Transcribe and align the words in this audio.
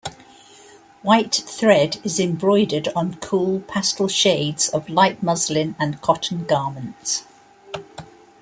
White 1.03 1.31
thread 1.45 1.99
is 2.03 2.19
embroidered 2.19 2.87
on 2.95 3.17
cool, 3.17 3.59
pastel 3.59 4.07
shades 4.07 4.67
of 4.67 4.89
light 4.89 5.21
muslin 5.21 5.75
and 5.77 6.01
cotton 6.01 6.43
garments. 6.45 7.23